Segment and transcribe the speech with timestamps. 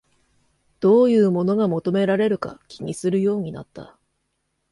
[0.79, 3.99] どういうものが求められるか気にするようになった